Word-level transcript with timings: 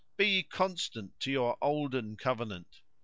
be 0.17 0.27
ye 0.27 0.41
constant 0.41 1.11
to 1.19 1.29
your 1.29 1.55
olden 1.61 2.17
covenant?" 2.17 2.81